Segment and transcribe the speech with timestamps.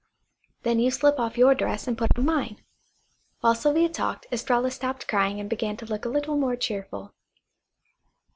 [0.63, 2.63] Then you slip off your dress and put on mine."
[3.41, 7.13] While Sylvia talked Estralla stopped crying and began to look a little more cheerful.